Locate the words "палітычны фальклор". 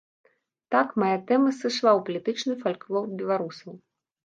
2.09-3.05